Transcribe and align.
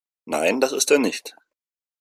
Nein, 0.25 0.59
das 0.61 0.71
ist 0.71 0.89
er 0.89 0.97
nicht. 0.97 1.35